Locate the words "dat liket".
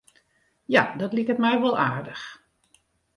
0.97-1.43